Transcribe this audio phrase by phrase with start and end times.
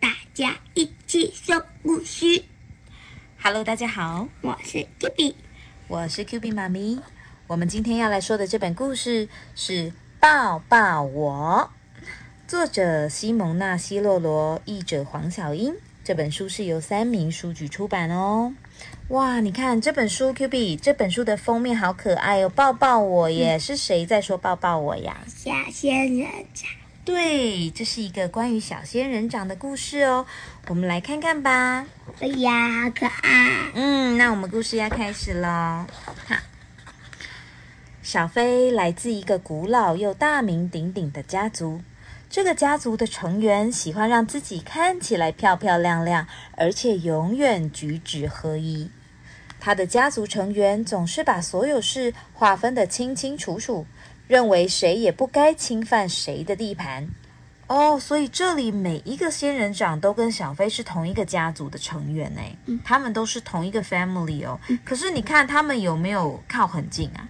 [0.00, 2.44] 大家一起说故事。
[3.42, 5.36] Hello，大家好，我是 Q B，
[5.88, 7.00] 我是 Q B 妈咪。
[7.46, 11.70] 我们今天要来说的这本故事是《抱抱我》，
[12.48, 15.74] 作者西蒙娜·西洛罗，译者黄小英。
[16.02, 18.54] 这本书是由三明书局出版哦。
[19.08, 23.58] 哇，你看这本书，Q B，这本书的封面好可爱哦，抱抱我耶！
[23.58, 25.18] 是谁在说抱抱我呀？
[25.26, 26.68] 小仙人掌。
[27.04, 30.24] 对，这是一个关于小仙人掌的故事哦。
[30.68, 31.84] 我们来看看吧。
[32.20, 33.50] 哎呀，好可爱！
[33.74, 35.48] 嗯，那我们故事要开始喽。
[36.26, 36.36] 好，
[38.02, 41.82] 小飞来自一个古老又大名鼎鼎的家族。
[42.30, 48.90] 这个家族的成员喜欢让自己看起来漂漂亮亮，而且永远举止合一。
[49.60, 53.86] 他的家族成员总是把所有事划分得清清楚楚，
[54.26, 57.08] 认为谁也不该侵犯谁的地盘。
[57.66, 64.60] 哦，所以这里每一个仙人掌都跟小飞是同一个家族的成员呢，他们都是同一个 family 哦。
[64.84, 67.26] 可是你看他们有没有靠很近啊？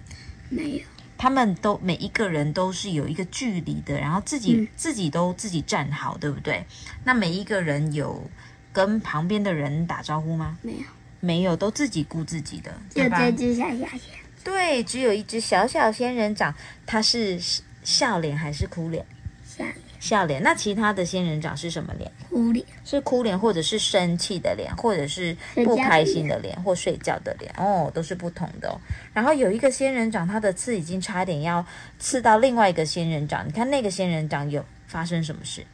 [0.49, 0.81] 没有，
[1.17, 6.65] 他们都每一个人都是有一个距离的，然后自己、嗯自己都自己站好，对不对？
[7.05, 8.29] 那每一个人有
[8.73, 10.57] 跟旁边的人打招呼吗？
[10.61, 10.79] 没有，
[11.21, 13.19] 没有，都自己顾自己的，就对吧？
[13.19, 14.24] 这只小小仙。
[14.45, 16.53] 对，只有一只小小仙人掌，
[16.85, 17.37] 它是
[17.83, 19.03] 笑脸还是哭脸？
[19.43, 20.43] 笑脸笑脸。
[20.43, 22.09] 那其他的仙人掌是什么脸？
[22.29, 28.79] 哭脸，是哭脸，或者是生气的脸，或者是不开心的脸，或睡觉的脸，哦，都是不同的哦。
[29.13, 31.65] 然后有一个仙人掌，它的刺已经差点要
[31.97, 35.65] 刺到另外一个仙人掌，你看那个仙人掌有发生什么事？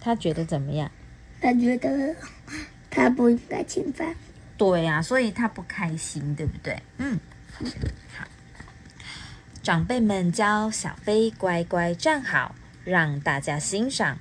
[0.00, 0.90] 他觉得怎么样？
[1.40, 2.14] 他觉得
[2.90, 4.14] 他不应该侵犯。
[4.56, 6.76] 对呀、所以他不开心，对不对？
[6.98, 7.33] 嗯，好。
[9.62, 14.18] 长辈们教小飞乖乖站好，让大家欣赏。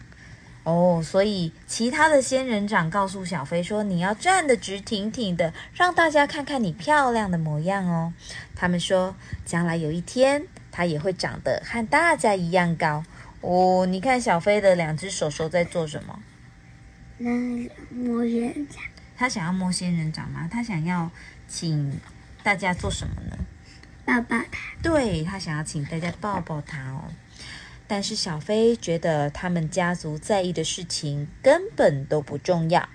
[0.64, 8.13] 哦，所以其他的仙人掌告诉小飞说：“你要站得直挺挺的，让大家看看你漂亮的模样哦。”
[8.56, 9.13] 他们说，
[9.44, 13.03] 将来有一天，它也会长得和大家一样高。
[13.41, 16.18] 哦，你看小飞的两只手手在做什么？
[17.18, 17.30] 那
[17.90, 18.81] 摸仙人掌，
[19.18, 20.47] 他想要摸仙人掌吗？
[20.50, 21.12] 他想要
[21.50, 22.00] 请
[22.44, 23.38] 大家做什么呢？
[24.06, 24.59] 抱抱他。
[24.81, 27.06] 对他想要请大家抱抱他哦。
[27.88, 32.88] 但是小飞觉得他们家族在意的事情根本都不重要，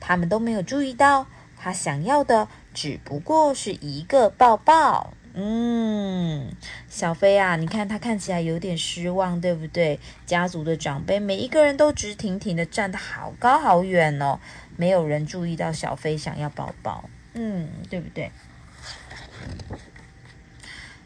[0.00, 1.26] 他们都没有注意到
[1.56, 5.12] 他想要的只不过是一个抱抱。
[5.36, 6.54] 嗯，
[6.88, 9.98] 小飞啊，你看他看起来有点失望，对不对？
[10.24, 14.38] 家族的长辈每一个人都直挺挺的站得好高好远哦，
[14.76, 17.10] 没有人注意到小飞想要抱抱。
[17.32, 18.30] 嗯，对不对？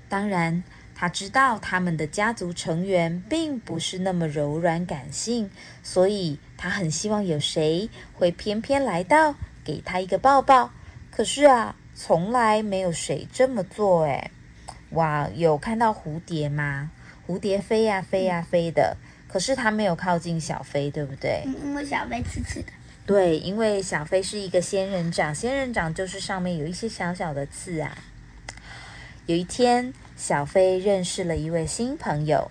[0.09, 0.63] 当然，
[0.95, 5.51] 他知道他们的家族成员并不是那么柔软感性，
[5.83, 10.71] 所以他很希望有谁会偏偏来到给他一个抱抱。
[11.11, 14.31] 可是啊，从来没有谁这么做哎。
[14.91, 16.91] 哇，有看到蝴蝶吗？
[17.27, 18.97] 蝴蝶飞呀、飞呀、飞的，
[19.29, 21.43] 可是它没有靠近小飞，对不对？
[21.45, 22.73] 嗯，因为小飞刺刺的。
[23.05, 27.99] 对，因为小飞是一个仙人掌，仙人掌就是上面有一些小小的刺啊。
[29.29, 32.51] 有一天，小飞认识了一位新朋友，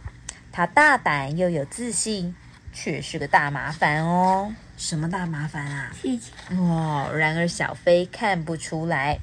[0.51, 2.35] 他大胆又有自信，
[2.71, 4.53] 却是个大麻烦哦。
[4.77, 5.91] 什么大麻烦啊？
[5.99, 9.17] 气球，哦，然而小飞看不出来，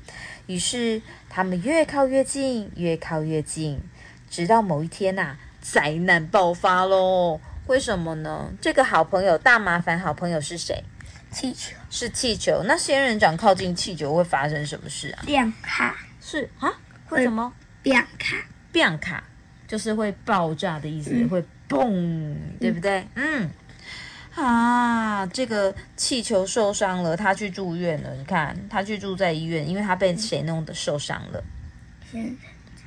[0.47, 1.00] 于是
[1.31, 3.81] 他们越靠越近，越靠越近，
[4.28, 7.41] 直到某一天呐、啊，灾难爆发喽！
[7.69, 8.53] 为什么呢？
[8.60, 10.82] 这个好朋友大麻烦好朋友是谁？
[11.31, 12.64] 气球，是气球。
[12.64, 15.22] 那仙人掌靠近气球会发生什么事啊？
[15.25, 16.75] 变卡，是啊，
[17.14, 17.52] 会为什么？
[17.82, 18.36] 变卡，
[18.72, 19.22] 变卡
[19.66, 23.06] 就是会爆炸的意思，嗯会嘣，对不对？
[23.14, 23.50] 嗯。
[24.34, 28.12] 啊，这个气球受伤了，他去住院了。
[28.16, 31.44] 你看，他去住在医院，因为他被谁弄的受伤了？
[32.10, 32.19] 是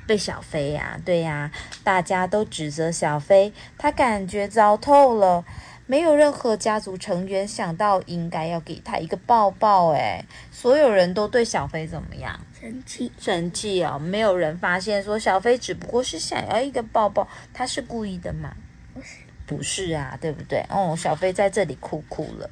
[0.05, 1.49] 被小飞呀、对呀、
[1.85, 5.45] 大家都指责小飞，他感觉糟透了。
[5.85, 12.37] 没有任何家族成员想到应该要给他一个抱抱，哎，所有人都对小飞怎么样？
[12.59, 13.99] 生气，生气哦！
[13.99, 18.55] 没有人发现说小飞只不过是想要一个抱抱，他是故意的吗？
[18.95, 20.65] 不是，不是啊，对不对？
[20.69, 22.49] 哦，小飞在这里哭哭了。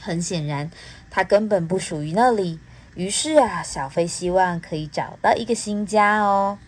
[0.00, 0.70] 很显然，
[1.08, 2.58] 他根本不属于那里。
[2.94, 6.58] 于是啊，小飞希望可以找到一个新家哦。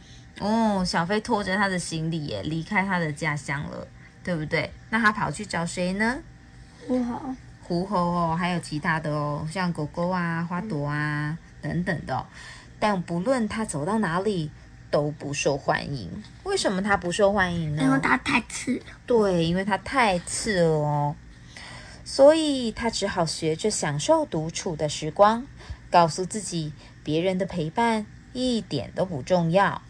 [0.40, 3.86] 哦，小飞拖着他的行李耶，离开他的家乡了，
[4.22, 4.72] 对不对？
[4.88, 6.18] 那他跑去找谁呢？
[6.88, 12.26] 不好，狐猴哦，还有其他的哦，像狗狗啊、花朵啊等等的哦、
[12.78, 14.50] 但不论他走到哪里，
[14.90, 16.10] 都不受欢迎。
[16.42, 17.82] 为什么他不受欢迎呢？
[17.82, 18.84] 因为他太刺了。
[19.06, 21.16] 对，因为他太刺了哦，
[22.04, 25.46] 所以他只好学着享受独处的时光，
[25.90, 29.80] 告诉自己别人的陪伴一点都不重要。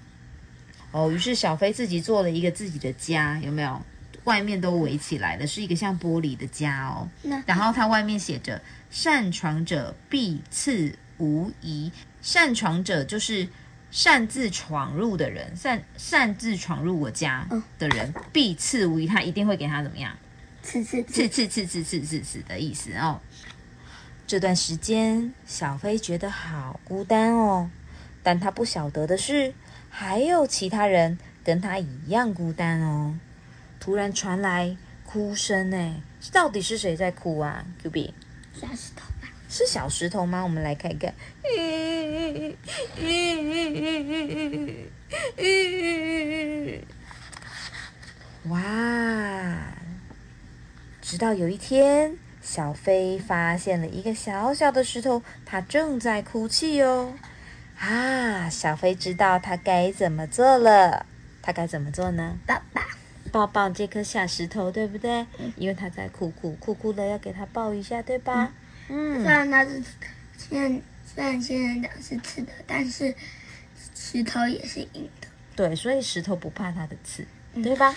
[0.93, 3.83] 哦，于是小飞自己做了一个自己的家，有没有？
[4.23, 7.07] 外面都围起来了，是一个像玻璃的家哦。
[7.25, 13.49] 那然后它外面写着“擅闯者必刺无疑”，擅闯者就是
[13.91, 20.17] 擅自闯入的人，擅擅自闯入我家的人，必刺无疑，他一定会给他怎么样？
[20.63, 23.21] 刺刺刺刺，刺刺刺刺的意思哦。
[24.27, 27.71] 这段时间，小飞觉得好孤单哦，
[28.23, 29.53] 但他不晓得的是，
[29.91, 33.19] 还有其他人跟他一样孤单哦。
[33.79, 34.75] 突然传来
[35.05, 36.01] 哭声，哎，
[36.33, 38.15] 到底是谁在哭啊？Q B
[38.55, 39.29] 小石头吧。
[39.57, 40.43] 是小石头吗？
[40.43, 41.15] 我们来看看。
[48.49, 48.61] 哇！
[51.01, 57.13] 直到有一天，小飞发现了一个小小的石头，它正在哭泣哦。
[57.79, 58.51] 啊！
[58.51, 61.07] 小飞知道它该怎么做了。
[61.41, 62.37] 它该怎么做呢？
[62.45, 62.89] 爸爸，
[63.31, 65.25] 抱抱这颗小石头，对不对？
[65.55, 68.47] 因为它在哭哭哭哭的，要给它抱一下，对吧？
[68.47, 68.53] 嗯
[68.89, 69.83] 虽然它是
[70.37, 73.15] 仙，虽然仙人掌是刺的，但是
[73.95, 75.29] 石头也是硬的。
[75.57, 77.27] 对，所以石头不怕它的刺，
[77.63, 77.95] 对吧？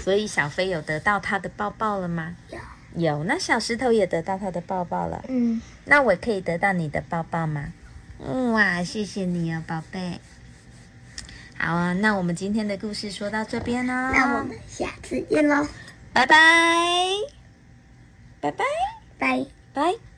[0.00, 2.36] 所以小飞有得到它的抱抱了吗？
[2.50, 2.58] 有，
[2.94, 3.24] 有。
[3.24, 5.24] 那小石头也得到它的抱抱了。
[5.28, 7.72] 嗯，那我可以得到你的抱抱吗？
[8.18, 10.20] 嗯哇，谢谢你啊，宝贝。
[11.58, 14.12] 好啊，那我们今天的故事说到这边呢。
[14.14, 15.66] 那我们下次见喽，
[16.12, 16.36] 拜拜，
[18.40, 18.64] 拜拜，
[19.20, 19.46] 拜。
[19.74, 20.09] 拜。